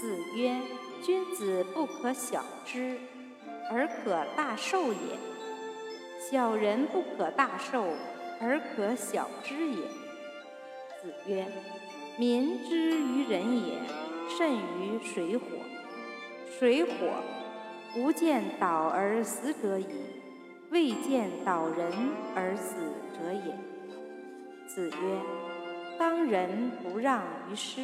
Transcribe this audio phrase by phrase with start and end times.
[0.00, 0.56] 子曰
[1.02, 2.96] ：“君子不可小之，
[3.68, 5.18] 而可大受也；
[6.30, 7.84] 小人不可大受，
[8.40, 9.82] 而可小之也。”
[11.02, 11.44] 子曰
[12.16, 13.74] ：“民之于人也，
[14.28, 15.44] 甚于水火。
[16.56, 16.90] 水火，
[17.96, 19.86] 吾见导而死者矣，
[20.70, 21.90] 未见导人
[22.36, 22.76] 而死
[23.14, 23.58] 者也。”
[24.68, 25.20] 子曰
[25.98, 27.82] ：“当仁不让于师。”